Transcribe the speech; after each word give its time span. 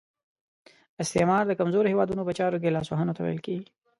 استعمار 1.03 1.43
د 1.47 1.51
کمزورو 1.59 1.91
هیوادونو 1.91 2.21
په 2.27 2.33
چارو 2.39 2.61
کې 2.61 2.73
لاس 2.75 2.87
وهنې 2.89 3.13
ته 3.17 3.21
ویل 3.23 3.39
کیږي. 3.47 3.67